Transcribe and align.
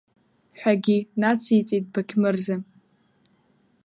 Ҳәагьы, 0.59 0.97
нациҵеит 1.19 1.85
Бақьмырза. 1.93 2.55